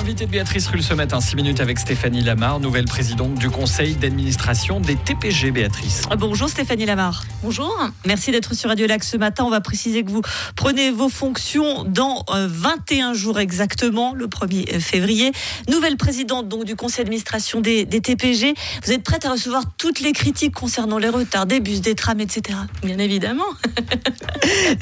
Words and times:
L'invité 0.00 0.24
de 0.24 0.30
Béatrice 0.30 0.66
Rulle 0.68 0.82
ce 0.82 0.94
matin, 0.94 1.20
6 1.20 1.36
minutes 1.36 1.60
avec 1.60 1.78
Stéphanie 1.78 2.22
Lamar, 2.22 2.58
nouvelle 2.58 2.86
présidente 2.86 3.34
du 3.34 3.50
conseil 3.50 3.96
d'administration 3.96 4.80
des 4.80 4.96
TPG, 4.96 5.50
Béatrice. 5.50 6.04
Ah, 6.08 6.16
bonjour 6.16 6.48
Stéphanie 6.48 6.86
Lamar. 6.86 7.22
Bonjour. 7.42 7.76
Merci 8.06 8.30
d'être 8.30 8.54
sur 8.54 8.70
Radio 8.70 8.86
Lac 8.86 9.04
ce 9.04 9.18
matin. 9.18 9.44
On 9.44 9.50
va 9.50 9.60
préciser 9.60 10.02
que 10.02 10.10
vous 10.10 10.22
prenez 10.56 10.90
vos 10.90 11.10
fonctions 11.10 11.84
dans 11.84 12.24
21 12.30 13.10
euh, 13.10 13.14
jours 13.14 13.38
exactement, 13.38 14.14
le 14.14 14.26
1er 14.26 14.76
euh, 14.76 14.80
février. 14.80 15.32
Nouvelle 15.68 15.98
présidente 15.98 16.48
donc 16.48 16.64
du 16.64 16.76
conseil 16.76 17.04
d'administration 17.04 17.60
des, 17.60 17.84
TPG. 17.84 18.54
Vous 18.86 18.92
êtes 18.92 19.02
prête 19.02 19.26
à 19.26 19.32
recevoir 19.32 19.64
toutes 19.76 20.00
les 20.00 20.12
critiques 20.12 20.54
concernant 20.54 20.96
les 20.96 21.10
retards, 21.10 21.44
des 21.44 21.60
bus, 21.60 21.82
des 21.82 21.94
trams, 21.94 22.20
etc. 22.20 22.58
Bien 22.82 22.98
évidemment. 22.98 23.44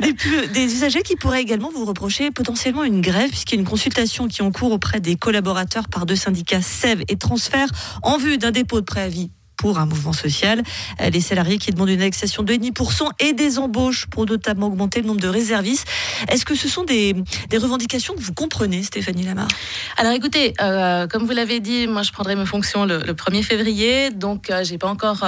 des, 0.00 0.14
des 0.52 0.64
usagers 0.64 1.02
qui 1.02 1.16
pourraient 1.16 1.42
également 1.42 1.72
vous 1.74 1.84
reprocher 1.84 2.30
potentiellement 2.30 2.84
une 2.84 3.00
grève 3.00 3.30
puisqu'il 3.30 3.56
y 3.56 3.58
a 3.58 3.60
une 3.62 3.68
consultation 3.68 4.28
qui 4.28 4.42
est 4.42 4.44
en 4.44 4.52
cours 4.52 4.70
auprès 4.70 5.00
des 5.00 5.07
collaborateurs 5.16 5.88
par 5.88 6.06
deux 6.06 6.16
syndicats 6.16 6.62
SEV 6.62 7.04
et 7.08 7.16
Transfert 7.16 7.68
en 8.02 8.18
vue 8.18 8.38
d'un 8.38 8.50
dépôt 8.50 8.80
de 8.80 8.84
préavis 8.84 9.30
pour 9.58 9.78
un 9.78 9.86
mouvement 9.86 10.14
social. 10.14 10.62
Euh, 11.00 11.10
les 11.10 11.20
salariés 11.20 11.58
qui 11.58 11.70
demandent 11.72 11.90
une 11.90 12.00
indexation 12.00 12.42
de 12.42 12.54
2,5% 12.54 13.10
et 13.20 13.34
des 13.34 13.58
embauches 13.58 14.06
pour 14.06 14.24
notamment 14.24 14.68
augmenter 14.68 15.02
le 15.02 15.08
nombre 15.08 15.20
de 15.20 15.28
réservistes. 15.28 15.86
Est-ce 16.30 16.46
que 16.46 16.54
ce 16.54 16.68
sont 16.68 16.84
des, 16.84 17.14
revendications 17.52 18.14
que 18.14 18.20
vous 18.20 18.32
comprenez, 18.32 18.82
Stéphanie 18.84 19.24
Lamar? 19.24 19.48
Alors 19.96 20.12
écoutez, 20.12 20.54
euh, 20.60 21.08
comme 21.08 21.26
vous 21.26 21.32
l'avez 21.32 21.60
dit, 21.60 21.88
moi 21.88 22.02
je 22.02 22.12
prendrai 22.12 22.36
mes 22.36 22.46
fonctions 22.46 22.86
le, 22.86 23.00
1er 23.18 23.42
février, 23.42 24.10
donc 24.10 24.48
euh, 24.48 24.62
j'ai 24.62 24.78
pas 24.78 24.86
encore 24.86 25.26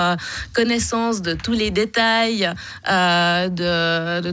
connaissance 0.52 1.22
de 1.22 1.34
tous 1.34 1.52
les 1.52 1.72
détails, 1.72 2.48
de, 2.86 4.20
de 4.20 4.30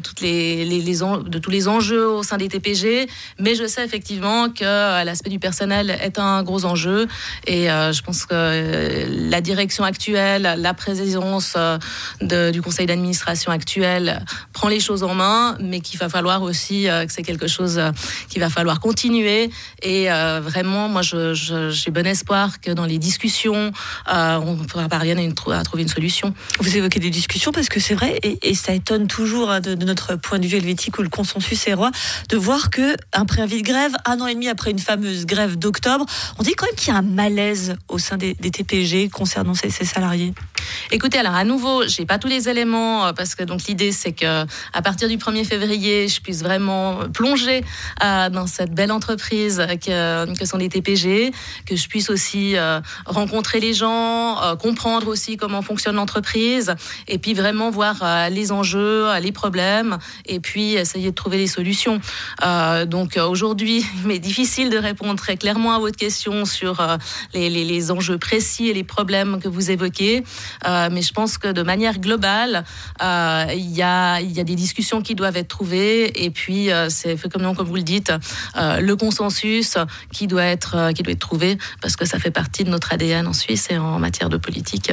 tous 1.40 1.50
les 1.50 1.68
enjeux 1.68 2.08
au 2.08 2.22
sein 2.22 2.38
des 2.38 2.50
TPG, 2.50 3.10
mais 3.40 3.56
je 3.56 3.66
sais 3.66 3.84
effectivement 3.84 4.50
que 4.50 5.04
l'aspect 5.04 5.32
du 5.32 5.40
personnel 5.40 5.90
est 5.90 6.20
un 6.20 6.44
gros 6.44 6.66
enjeu 6.66 7.08
et 7.48 7.66
je 7.66 8.02
pense 8.04 8.26
que 8.26 9.08
la 9.08 9.42
direction 9.42 9.87
actuelle, 9.88 10.56
la 10.58 10.74
présidence 10.74 11.56
euh, 11.58 12.52
du 12.52 12.62
conseil 12.62 12.86
d'administration 12.86 13.52
actuel 13.52 14.24
prend 14.54 14.68
les 14.68 14.80
choses 14.80 15.04
en 15.04 15.16
main, 15.16 15.58
mais 15.60 15.80
qu'il 15.82 16.00
va 16.00 16.10
falloir 16.10 16.42
aussi 16.44 16.88
euh, 16.88 17.06
que 17.06 17.12
c'est 17.12 17.24
quelque 17.24 17.48
chose 17.48 17.78
euh, 17.78 17.92
qu'il 18.30 18.42
va 18.42 18.50
falloir 18.50 18.80
continuer. 18.80 19.50
Et 19.82 20.08
vraiment, 20.42 20.90
moi, 20.90 21.02
j'ai 21.02 21.92
bon 21.92 22.06
espoir 22.06 22.60
que 22.62 22.72
dans 22.72 22.86
les 22.86 22.98
discussions, 22.98 23.72
on 24.08 24.56
pourra 24.68 24.90
parvenir 24.90 25.18
à, 25.52 25.64
trouver 25.64 25.84
une 25.84 25.90
solution. 25.90 26.34
Vous 26.60 26.76
évoquez 26.76 27.00
des 27.00 27.10
discussions 27.10 27.52
parce 27.52 27.70
que 27.70 27.80
c'est 27.80 27.96
vrai, 27.96 28.20
et, 28.24 28.54
ça 28.54 28.74
étonne 28.74 29.08
toujours 29.08 29.50
hein, 29.50 29.62
de, 29.62 29.76
notre 29.86 30.16
point 30.16 30.40
de 30.40 30.48
vue 30.48 30.58
helvétique 30.58 30.98
où 31.00 31.02
le 31.02 31.10
consensus 31.10 31.68
est 31.68 31.74
roi, 31.74 31.92
de 32.30 32.38
voir 32.38 32.70
que 32.70 32.96
un 33.14 33.26
préavis 33.26 33.62
de 33.62 33.68
grève, 33.68 33.94
un 34.06 34.20
an 34.20 34.28
et 34.28 34.34
demi 34.34 34.50
après 34.50 34.72
une 34.72 34.80
fameuse 34.80 35.26
grève 35.26 35.58
d'octobre, 35.58 36.06
on 36.38 36.44
dit 36.44 36.54
quand 36.54 36.66
même 36.66 36.76
qu'il 36.76 36.94
y 36.94 36.96
a 36.96 37.00
un 37.00 37.04
malaise 37.04 37.76
au 37.88 37.98
sein 37.98 38.18
des, 38.18 38.34
des 38.34 38.52
TPG 38.52 39.10
concernant 39.10 39.54
ces 39.54 39.70
salariés 39.86 40.34
Écoutez, 40.92 41.18
alors 41.18 41.36
à 41.36 41.44
nouveau, 41.44 41.88
j'ai 41.88 42.06
pas 42.06 42.18
tous 42.18 42.28
les 42.28 42.50
éléments 42.50 43.08
euh, 43.08 43.14
parce 43.14 43.36
que 43.36 43.44
donc 43.44 43.64
l'idée 43.66 43.92
c'est 43.92 44.14
que 44.14 44.46
à 44.74 44.82
partir 44.82 45.10
du 45.10 45.18
1er 45.18 45.46
février, 45.46 46.08
je 46.08 46.22
puisse 46.22 46.44
vraiment 46.44 47.10
plonger 47.14 47.64
euh, 48.04 48.30
dans 48.30 48.48
cette 48.48 48.74
belle 48.74 48.92
entreprise 48.92 49.66
que, 49.86 50.34
que, 50.34 50.46
sont 50.46 50.58
les 50.58 50.70
TPG, 50.70 51.32
que 51.66 51.76
je 51.76 51.88
puisse 51.88 52.10
aussi 52.10 52.56
euh, 52.56 52.80
rencontrer 53.06 53.60
les 53.60 53.74
gens, 53.74 54.38
comprendre 54.62 55.08
aussi 55.08 55.38
comment 55.38 55.62
fonctionne 55.62 55.96
l'entreprise 55.96 56.74
et 57.08 57.18
puis 57.18 57.34
vraiment 57.34 57.70
voir 57.70 58.30
les 58.30 58.52
enjeux, 58.52 59.08
les 59.20 59.32
problèmes 59.32 59.98
et 60.26 60.40
puis 60.40 60.74
essayer 60.74 61.10
de 61.10 61.16
trouver 61.16 61.38
des 61.38 61.48
solutions. 61.48 62.00
donc 62.86 63.18
aujourd'hui, 63.18 63.86
il 64.02 64.08
m'est 64.08 64.20
difficile 64.20 64.70
de 64.70 64.78
répondre 64.78 65.16
très 65.20 65.38
clairement 65.38 65.74
à 65.74 65.80
votre 65.80 65.98
question 65.98 66.46
sur 66.46 66.86
les, 67.34 67.50
les, 67.50 67.66
les 67.66 67.92
enjeux 67.92 68.18
précis 68.18 68.68
et 68.68 68.74
les 68.74 68.84
problèmes 68.84 69.40
que 69.40 69.48
vous 69.48 69.67
évoquez. 69.72 70.24
Euh, 70.68 70.90
mais 70.92 71.02
je 71.02 71.14
pense 71.14 71.38
que 71.38 71.50
de 71.50 71.62
manière 71.62 72.00
globale, 72.00 72.64
euh, 73.02 73.46
il 73.54 73.72
y, 73.72 73.82
a, 73.82 74.20
y, 74.22 74.40
a, 74.40 74.44
des 74.44 74.56
discussions 74.56 75.02
qui 75.02 75.16
doivent 75.16 75.38
être 75.38 75.48
trouvées. 75.48 76.24
Et 76.26 76.30
puis, 76.30 76.72
euh, 76.72 76.90
c'est 76.90 77.18
comme, 77.30 77.56
comme 77.56 77.68
vous 77.68 77.76
le 77.76 77.84
dites, 77.84 78.12
le 78.56 78.96
consensus 78.96 79.78
qui 80.12 80.28
doit, 80.28 80.44
être, 80.44 80.92
qui 80.94 81.04
doit 81.04 81.14
être 81.14 81.20
trouvé 81.20 81.58
parce 81.82 81.96
que 81.96 82.06
ça 82.06 82.20
fait 82.20 82.32
partie 82.32 82.64
de 82.64 82.70
notre 82.70 82.94
ADN 82.94 83.28
en 83.28 83.34
Suisse 83.34 83.68
et 83.70 83.78
en 83.78 84.00
matière 84.00 84.30
de 84.30 84.38
politique. 84.38 84.92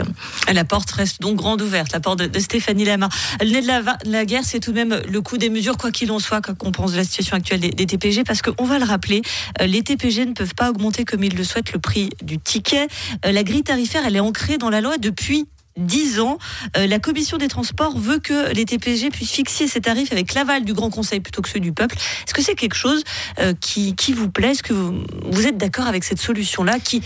La 0.52 0.64
porte 0.64 0.90
reste 0.90 1.20
donc 1.20 1.36
grande 1.36 1.62
ouverte, 1.62 1.92
la 1.92 2.00
porte 2.00 2.20
de, 2.20 2.38
Stéphanie 2.38 2.84
Lama. 2.84 3.08
Le 3.40 3.50
nez 3.50 3.62
de 3.62 4.10
la, 4.10 4.24
guerre, 4.24 4.42
c'est 4.44 4.60
tout 4.60 4.72
de 4.72 4.76
même 4.76 5.00
le 5.08 5.20
coût 5.22 5.38
des 5.38 5.48
mesures, 5.48 5.76
quoi 5.76 5.90
qu'il 5.90 6.10
en 6.12 6.18
soit, 6.18 6.40
quand 6.40 6.54
on 6.62 6.72
pense 6.72 6.92
de 6.92 6.96
la 6.96 7.04
situation 7.04 7.36
actuelle 7.36 7.60
des, 7.60 7.70
des 7.70 7.86
TPG, 7.86 8.24
parce 8.24 8.42
qu'on 8.42 8.64
va 8.64 8.78
le 8.78 8.84
rappeler, 8.84 9.22
les 9.60 9.82
TPG 9.82 10.26
ne 10.26 10.32
peuvent 10.32 10.54
pas 10.54 10.70
augmenter 10.70 11.04
comme 11.04 11.22
ils 11.22 11.34
le 11.34 11.44
souhaitent 11.44 11.72
le 11.72 11.78
prix 11.78 12.10
du 12.22 12.38
ticket. 12.38 12.86
La 13.24 13.42
grille 13.42 13.62
tarifaire, 13.62 14.02
elle 14.06 14.16
est 14.16 14.20
ancrée 14.20 14.58
dans 14.58 14.63
la 14.70 14.80
loi 14.80 14.98
depuis 14.98 15.46
10 15.76 16.20
ans. 16.20 16.38
Euh, 16.76 16.86
la 16.86 16.98
commission 16.98 17.36
des 17.36 17.48
transports 17.48 17.98
veut 17.98 18.18
que 18.18 18.52
les 18.52 18.64
TPG 18.64 19.10
puissent 19.10 19.32
fixer 19.32 19.66
ces 19.66 19.80
tarifs 19.80 20.12
avec 20.12 20.34
l'aval 20.34 20.64
du 20.64 20.72
Grand 20.72 20.90
Conseil 20.90 21.20
plutôt 21.20 21.42
que 21.42 21.48
ceux 21.48 21.60
du 21.60 21.72
peuple. 21.72 21.96
Est-ce 21.96 22.34
que 22.34 22.42
c'est 22.42 22.54
quelque 22.54 22.76
chose 22.76 23.02
euh, 23.40 23.54
qui, 23.60 23.94
vous 24.12 24.30
plaît? 24.30 24.52
Est-ce 24.52 24.62
que 24.62 24.72
vous, 24.72 25.02
vous 25.24 25.46
êtes 25.46 25.56
d'accord 25.56 25.86
avec 25.86 26.04
cette 26.04 26.20
solution-là 26.20 26.78
qui 26.78 27.02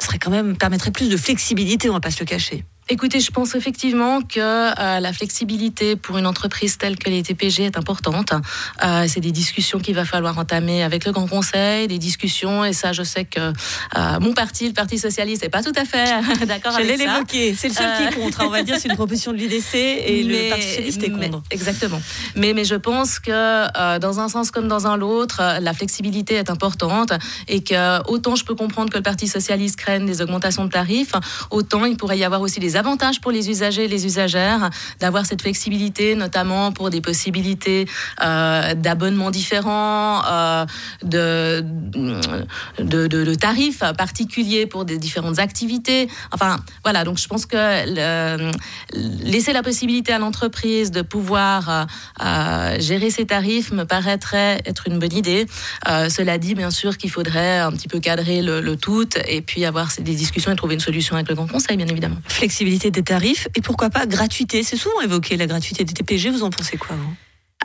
serait 0.00 0.18
quand 0.18 0.30
même 0.30 0.56
permettrait 0.56 0.90
plus 0.90 1.08
de 1.08 1.16
flexibilité, 1.16 1.88
on 1.88 1.94
va 1.94 2.00
pas 2.00 2.10
se 2.10 2.20
le 2.20 2.26
cacher? 2.26 2.64
Écoutez, 2.90 3.18
je 3.18 3.30
pense 3.30 3.54
effectivement 3.54 4.20
que 4.20 4.40
euh, 4.40 5.00
la 5.00 5.12
flexibilité 5.14 5.96
pour 5.96 6.18
une 6.18 6.26
entreprise 6.26 6.76
telle 6.76 6.98
que 6.98 7.08
les 7.08 7.22
TPG 7.22 7.64
est 7.64 7.78
importante. 7.78 8.34
Euh, 8.84 9.06
c'est 9.08 9.20
des 9.20 9.32
discussions 9.32 9.78
qu'il 9.78 9.94
va 9.94 10.04
falloir 10.04 10.36
entamer 10.36 10.82
avec 10.82 11.06
le 11.06 11.12
Grand 11.12 11.26
Conseil, 11.26 11.88
des 11.88 11.96
discussions, 11.96 12.62
et 12.62 12.74
ça, 12.74 12.92
je 12.92 13.02
sais 13.02 13.24
que 13.24 13.40
euh, 13.40 14.20
mon 14.20 14.34
parti, 14.34 14.66
le 14.66 14.74
Parti 14.74 14.98
socialiste, 14.98 15.44
n'est 15.44 15.48
pas 15.48 15.62
tout 15.62 15.72
à 15.76 15.86
fait 15.86 16.04
d'accord 16.46 16.74
avec 16.74 16.86
ça. 16.86 16.96
J'allais 16.96 16.96
l'évoquer, 16.98 17.54
c'est 17.54 17.68
le 17.68 17.74
seul 17.74 17.88
qui 17.96 18.02
est 18.02 18.20
contre. 18.20 18.42
Hein. 18.42 18.48
on 18.48 18.50
va 18.50 18.62
dire 18.62 18.76
c'est 18.78 18.88
une 18.88 18.96
proposition 18.96 19.32
de 19.32 19.38
l'UDC 19.38 19.74
et 19.76 20.22
le 20.22 20.48
Parti 20.50 20.66
socialiste 20.66 21.02
est 21.02 21.10
contre. 21.10 21.42
exactement. 21.50 22.02
Mais, 22.36 22.52
mais 22.52 22.64
je 22.64 22.74
pense 22.74 23.18
que 23.18 23.98
dans 23.98 24.20
un 24.20 24.28
sens 24.28 24.50
comme 24.50 24.68
dans 24.68 24.86
un 24.86 25.00
autre, 25.00 25.40
la 25.58 25.72
flexibilité 25.72 26.34
est 26.34 26.50
importante 26.50 27.14
et 27.48 27.62
que 27.62 28.06
autant 28.10 28.36
je 28.36 28.44
peux 28.44 28.54
comprendre 28.54 28.90
que 28.90 28.98
le 28.98 29.02
Parti 29.02 29.26
socialiste 29.26 29.76
craigne 29.76 30.04
des 30.04 30.20
augmentations 30.20 30.66
de 30.66 30.70
tarifs, 30.70 31.12
autant 31.50 31.86
il 31.86 31.96
pourrait 31.96 32.18
y 32.18 32.24
avoir 32.24 32.42
aussi 32.42 32.60
des 32.60 32.73
avantages 32.76 33.20
pour 33.20 33.30
les 33.30 33.50
usagers 33.50 33.84
et 33.84 33.88
les 33.88 34.06
usagères 34.06 34.70
d'avoir 35.00 35.26
cette 35.26 35.42
flexibilité, 35.42 36.14
notamment 36.14 36.72
pour 36.72 36.90
des 36.90 37.00
possibilités 37.00 37.86
euh, 38.22 38.74
d'abonnements 38.74 39.30
différents, 39.30 40.22
euh, 40.26 40.66
de, 41.02 41.64
de, 42.78 43.34
tarifs 43.34 43.82
particuliers 43.98 44.66
pour 44.66 44.84
des 44.84 44.98
différentes 44.98 45.38
activités. 45.38 46.08
Enfin, 46.32 46.58
voilà, 46.82 47.04
donc 47.04 47.18
je 47.18 47.26
pense 47.28 47.46
que 47.46 47.56
laisser 48.92 49.52
la 49.52 49.62
possibilité 49.62 50.12
à 50.12 50.18
l'entreprise 50.18 50.90
de 50.90 51.02
pouvoir 51.02 51.86
euh, 52.22 52.80
gérer 52.80 53.10
ses 53.10 53.26
tarifs 53.26 53.72
me 53.72 53.84
paraîtrait 53.84 54.62
être 54.64 54.86
une 54.86 54.98
bonne 54.98 55.14
idée. 55.14 55.46
cela 55.86 56.38
dit, 56.38 56.54
bien 56.54 56.70
sûr 56.70 56.96
qu'il 56.96 57.10
faudrait 57.10 57.58
un 57.58 57.72
petit 57.72 57.88
peu 57.88 58.00
cadrer 58.00 58.42
le, 58.42 58.60
le, 58.60 58.76
tout 58.76 59.08
et 59.26 59.40
puis 59.40 59.64
avoir 59.64 59.88
des 59.98 60.14
discussions 60.14 60.52
et 60.52 60.56
trouver 60.56 60.74
une 60.74 60.80
solution 60.80 61.16
avec 61.16 61.28
le 61.28 61.34
Grand 61.34 61.46
Conseil, 61.46 61.76
bien 61.76 61.86
évidemment. 61.86 62.16
Des 62.64 63.02
tarifs 63.02 63.46
et 63.54 63.60
pourquoi 63.60 63.90
pas 63.90 64.06
gratuité. 64.06 64.62
C'est 64.62 64.76
souvent 64.76 65.00
évoqué 65.02 65.36
la 65.36 65.46
gratuité 65.46 65.84
des 65.84 65.92
TPG. 65.92 66.30
Vous 66.30 66.42
en 66.42 66.50
pensez 66.50 66.78
quoi, 66.78 66.96
vous? 66.96 67.14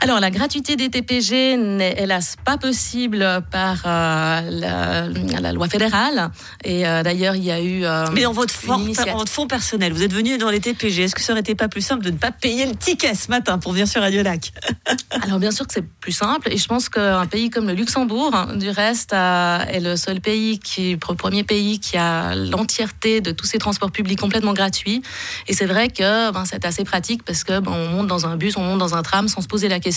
Alors, 0.01 0.21
la 0.21 0.31
gratuité 0.31 0.77
des 0.77 0.89
TPG 0.89 1.57
n'est 1.57 1.95
hélas 1.97 2.37
pas 2.45 2.57
possible 2.57 3.43
par 3.51 3.81
euh, 3.85 5.09
la, 5.41 5.51
loi 5.51 5.67
fédérale. 5.67 6.31
Et 6.63 6.87
euh, 6.87 7.03
d'ailleurs, 7.03 7.35
il 7.35 7.43
y 7.43 7.51
a 7.51 7.59
eu. 7.59 7.83
Euh, 7.83 8.05
Mais 8.13 8.25
en 8.25 8.31
votre, 8.31 8.53
votre 8.65 9.31
fonds 9.31 9.47
personnel, 9.47 9.91
vous 9.91 10.03
êtes 10.03 10.13
venu 10.13 10.37
dans 10.37 10.49
les 10.49 10.61
TPG. 10.61 11.03
Est-ce 11.03 11.15
que 11.15 11.21
ça 11.21 11.33
aurait 11.33 11.41
été 11.41 11.53
pas 11.53 11.67
plus 11.67 11.81
simple 11.81 12.05
de 12.05 12.11
ne 12.11 12.17
pas 12.17 12.31
payer 12.31 12.65
le 12.65 12.75
ticket 12.75 13.13
ce 13.13 13.29
matin 13.29 13.57
pour 13.57 13.73
venir 13.73 13.89
sur 13.89 14.01
Radio 14.01 14.23
Lac? 14.23 14.53
Alors, 15.21 15.37
bien 15.37 15.51
sûr 15.51 15.67
que 15.67 15.73
c'est 15.73 15.85
plus 15.85 16.13
simple. 16.13 16.47
Et 16.49 16.57
je 16.57 16.67
pense 16.67 16.87
qu'un 16.87 17.25
pays 17.25 17.49
comme 17.49 17.67
le 17.67 17.73
Luxembourg, 17.73 18.33
hein, 18.33 18.55
du 18.55 18.69
reste, 18.69 19.11
est 19.11 19.81
le 19.81 19.97
seul 19.97 20.21
pays 20.21 20.59
qui, 20.59 20.91
le 20.93 21.15
premier 21.15 21.43
pays 21.43 21.79
qui 21.79 21.97
a 21.97 22.35
l'entièreté 22.35 23.19
de 23.19 23.31
tous 23.31 23.45
ses 23.45 23.57
transports 23.57 23.91
publics 23.91 24.19
complètement 24.19 24.53
gratuits. 24.53 25.01
Et 25.47 25.53
c'est 25.53 25.65
vrai 25.65 25.89
que 25.89 26.31
ben, 26.31 26.45
c'est 26.45 26.63
assez 26.63 26.85
pratique 26.85 27.23
parce 27.23 27.43
que 27.43 27.59
ben, 27.59 27.73
on 27.73 27.87
monte 27.89 28.07
dans 28.07 28.27
un 28.27 28.37
bus, 28.37 28.55
on 28.55 28.63
monte 28.63 28.79
dans 28.79 28.95
un 28.95 29.01
tram 29.01 29.27
sans 29.27 29.41
se 29.41 29.47
poser 29.47 29.67
la 29.67 29.81
question 29.81 29.88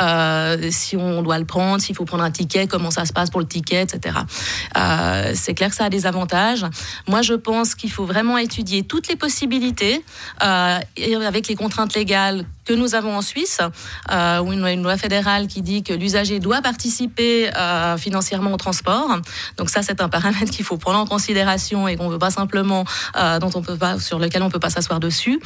euh, 0.00 0.68
si 0.70 0.96
on 0.96 1.22
doit 1.22 1.38
le 1.38 1.44
prendre, 1.44 1.80
s'il 1.80 1.94
faut 1.94 2.04
prendre 2.04 2.24
un 2.24 2.30
ticket, 2.30 2.66
comment 2.66 2.90
ça 2.90 3.04
se 3.04 3.12
passe 3.12 3.30
pour 3.30 3.40
le 3.40 3.46
ticket, 3.46 3.82
etc. 3.82 4.18
Euh, 4.76 5.32
c'est 5.34 5.54
clair 5.54 5.70
que 5.70 5.76
ça 5.76 5.84
a 5.84 5.90
des 5.90 6.06
avantages. 6.06 6.64
Moi, 7.06 7.22
je 7.22 7.34
pense 7.34 7.74
qu'il 7.74 7.90
faut 7.90 8.04
vraiment 8.04 8.38
étudier 8.38 8.82
toutes 8.82 9.08
les 9.08 9.16
possibilités 9.16 10.04
euh, 10.42 10.78
avec 11.26 11.48
les 11.48 11.54
contraintes 11.54 11.94
légales 11.94 12.44
que 12.68 12.74
nous 12.74 12.94
avons 12.94 13.16
en 13.16 13.22
Suisse, 13.22 13.60
euh, 14.12 14.40
où 14.40 14.52
une, 14.52 14.82
loi 14.82 14.98
fédérale 14.98 15.46
qui 15.46 15.62
dit 15.62 15.82
que 15.82 15.94
l'usager 15.94 16.38
doit 16.38 16.60
participer 16.60 17.48
euh, 17.56 17.96
financièrement 17.96 18.52
au 18.52 18.58
transport. 18.58 19.08
Donc 19.56 19.70
ça, 19.70 19.82
c'est 19.82 20.02
un 20.02 20.10
paramètre 20.10 20.52
qu'il 20.52 20.66
faut 20.66 20.76
prendre 20.76 20.98
en 20.98 21.06
considération 21.06 21.88
et 21.88 21.96
qu'on 21.96 22.10
veut 22.10 22.18
pas 22.18 22.30
simplement, 22.30 22.84
euh, 23.16 23.38
dont 23.38 23.50
on 23.54 23.62
peut 23.62 23.78
pas, 23.78 23.98
sur 23.98 24.18
lequel 24.18 24.42
on 24.42 24.50
peut 24.50 24.58
pas 24.58 24.68
s'asseoir 24.68 25.00
dessus. 25.00 25.40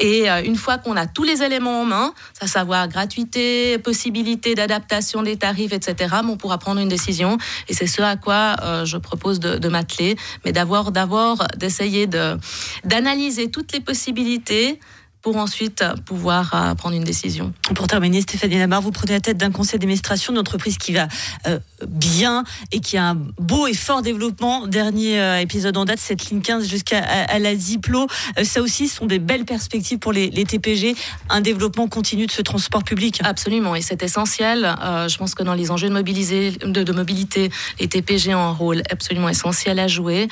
Et 0.00 0.28
une 0.28 0.56
fois 0.56 0.76
qu'on 0.76 0.96
a 0.96 1.06
tous 1.06 1.24
les 1.24 1.42
éléments 1.42 1.80
en 1.80 1.84
main, 1.86 2.12
à 2.40 2.46
savoir 2.46 2.88
gratuité, 2.88 3.78
possibilité 3.78 4.54
d'adaptation 4.54 5.22
des 5.22 5.38
tarifs, 5.38 5.72
etc., 5.72 6.16
on 6.28 6.36
pourra 6.36 6.58
prendre 6.58 6.80
une 6.80 6.88
décision. 6.88 7.38
Et 7.68 7.74
c'est 7.74 7.86
ce 7.86 8.02
à 8.02 8.16
quoi 8.16 8.56
je 8.84 8.98
propose 8.98 9.40
de, 9.40 9.56
de 9.56 9.68
m'atteler, 9.68 10.16
mais 10.44 10.52
d'avoir, 10.52 10.92
d'abord 10.92 11.46
d'essayer 11.56 12.06
de 12.06 12.36
d'analyser 12.84 13.50
toutes 13.50 13.72
les 13.72 13.80
possibilités 13.80 14.78
pour 15.26 15.38
ensuite 15.38 15.82
pouvoir 16.04 16.54
euh, 16.54 16.74
prendre 16.76 16.94
une 16.94 17.02
décision. 17.02 17.52
Pour 17.74 17.88
terminer, 17.88 18.20
Stéphanie 18.20 18.58
Lamar, 18.58 18.80
vous 18.80 18.92
prenez 18.92 19.14
la 19.14 19.18
tête 19.18 19.36
d'un 19.36 19.50
conseil 19.50 19.80
d'administration 19.80 20.32
d'une 20.32 20.38
entreprise 20.38 20.78
qui 20.78 20.92
va 20.92 21.08
euh, 21.48 21.58
bien 21.86 22.44
et 22.72 22.80
qui 22.80 22.96
a 22.96 23.10
un 23.10 23.14
beau 23.38 23.66
et 23.66 23.74
fort 23.74 24.02
développement. 24.02 24.66
Dernier 24.66 25.20
euh, 25.20 25.40
épisode 25.40 25.76
en 25.76 25.84
date, 25.84 25.98
cette 25.98 26.30
ligne 26.30 26.40
15 26.40 26.68
jusqu'à 26.68 27.00
à, 27.00 27.38
la 27.38 27.54
Ziplo. 27.54 28.06
Euh, 28.38 28.44
ça 28.44 28.62
aussi, 28.62 28.88
ce 28.88 28.96
sont 28.96 29.06
des 29.06 29.18
belles 29.18 29.44
perspectives 29.44 29.98
pour 29.98 30.12
les, 30.12 30.30
les, 30.30 30.44
TPG, 30.44 30.94
un 31.28 31.40
développement 31.40 31.88
continu 31.88 32.26
de 32.26 32.30
ce 32.30 32.42
transport 32.42 32.84
public. 32.84 33.20
Absolument, 33.24 33.74
et 33.74 33.82
c'est 33.82 34.02
essentiel. 34.02 34.76
Euh, 34.82 35.08
je 35.08 35.18
pense 35.18 35.34
que 35.34 35.42
dans 35.42 35.54
les 35.54 35.70
enjeux 35.70 35.88
de, 35.88 35.92
mobiliser, 35.92 36.52
de, 36.52 36.82
de, 36.82 36.92
mobilité, 36.92 37.50
les 37.80 37.88
TPG 37.88 38.34
ont 38.34 38.40
un 38.40 38.52
rôle 38.52 38.82
absolument 38.90 39.28
essentiel 39.28 39.78
à 39.78 39.88
jouer. 39.88 40.28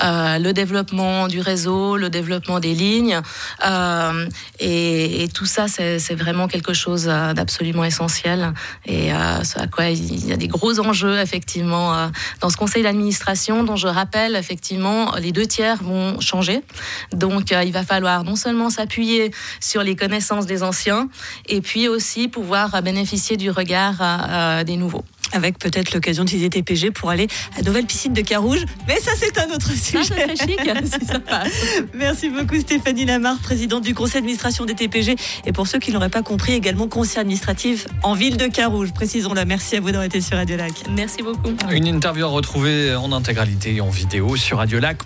le 0.00 0.52
développement 0.52 1.28
du 1.28 1.40
réseau, 1.40 1.96
le 1.96 2.10
développement 2.10 2.60
des 2.60 2.74
lignes. 2.74 3.20
Et, 4.60 5.28
tout 5.34 5.46
ça, 5.46 5.66
c'est 5.68 6.14
vraiment 6.14 6.48
quelque 6.48 6.72
chose 6.72 7.06
euh, 7.08 7.32
d'absolument 7.32 7.84
essentiel 7.84 8.52
et 8.86 9.12
euh, 9.12 9.42
à 9.56 9.66
quoi 9.66 9.90
il 9.90 10.26
y 10.26 10.32
a 10.32 10.36
des 10.36 10.48
gros 10.48 10.80
enjeux 10.80 11.18
effectivement 11.20 11.94
euh, 11.94 12.08
dans 12.40 12.50
ce 12.50 12.56
conseil 12.56 12.82
d'administration 12.82 13.62
dont 13.62 13.76
je 13.76 13.86
rappelle 13.86 14.36
effectivement 14.36 15.14
les 15.16 15.32
deux 15.32 15.46
tiers 15.46 15.82
vont 15.82 16.20
changer. 16.20 16.62
Donc 17.12 17.52
euh, 17.52 17.62
il 17.64 17.72
va 17.72 17.82
falloir 17.82 18.24
non 18.24 18.36
seulement 18.36 18.70
s'appuyer 18.70 19.30
sur 19.60 19.82
les 19.82 19.96
connaissances 19.96 20.46
des 20.46 20.62
anciens 20.62 21.08
et 21.46 21.60
puis 21.60 21.88
aussi 21.88 22.28
pouvoir 22.28 22.82
bénéficier 22.82 23.36
du 23.36 23.50
regard 23.50 24.64
des 24.64 24.76
nouveaux 24.76 25.04
avec 25.32 25.58
peut-être 25.58 25.92
l'occasion 25.92 26.24
d'utiliser 26.24 26.50
TPG 26.50 26.90
pour 26.90 27.10
aller 27.10 27.28
à 27.54 27.58
la 27.58 27.64
nouvelle 27.64 27.86
piscine 27.86 28.12
de 28.12 28.20
Carouge. 28.20 28.64
Mais 28.86 28.98
ça, 29.00 29.12
c'est 29.16 29.38
un 29.38 29.50
autre 29.54 29.70
sujet. 29.72 30.36
Chic, 30.36 30.60
si 30.84 31.06
ça 31.06 31.20
passe. 31.20 31.52
Merci 31.94 32.30
beaucoup 32.30 32.58
Stéphanie 32.58 33.04
Lamarre, 33.04 33.38
présidente 33.38 33.82
du 33.82 33.94
conseil 33.94 34.14
d'administration 34.14 34.64
des 34.64 34.74
TPG. 34.74 35.16
Et 35.46 35.52
pour 35.52 35.66
ceux 35.66 35.78
qui 35.78 35.92
n'auraient 35.92 36.08
pas 36.08 36.22
compris, 36.22 36.52
également 36.52 36.88
conseil 36.88 37.20
administratif 37.20 37.86
en 38.02 38.14
ville 38.14 38.36
de 38.36 38.46
Carouge. 38.46 38.92
Précisons-le. 38.92 39.44
Merci 39.44 39.76
à 39.76 39.80
vous 39.80 39.86
d'avoir 39.86 40.04
été 40.04 40.20
sur 40.20 40.36
Radio 40.36 40.56
Lac. 40.56 40.72
Merci 40.94 41.22
beaucoup. 41.22 41.50
Une 41.70 41.86
interview 41.86 42.24
à 42.24 42.28
retrouver 42.28 42.94
en 42.94 43.12
intégralité 43.12 43.76
et 43.76 43.80
en 43.80 43.90
vidéo 43.90 44.36
sur 44.36 44.58
Radio 44.58 44.80
Lac. 44.80 44.96